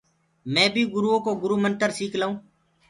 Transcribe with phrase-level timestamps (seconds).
[0.53, 2.37] مي بي گُرو ڪو گُرو منتر سيک لنٚوٚ۔